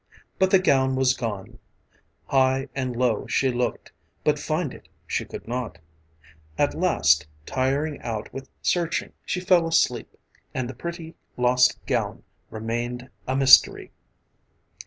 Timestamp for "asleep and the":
9.67-10.73